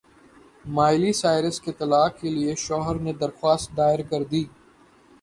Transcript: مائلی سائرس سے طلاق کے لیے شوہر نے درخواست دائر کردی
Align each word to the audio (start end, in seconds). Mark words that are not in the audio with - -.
مائلی 0.75 1.11
سائرس 1.13 1.59
سے 1.65 1.71
طلاق 1.79 2.19
کے 2.21 2.29
لیے 2.29 2.55
شوہر 2.65 2.95
نے 3.05 3.13
درخواست 3.21 3.77
دائر 3.77 4.01
کردی 4.09 4.43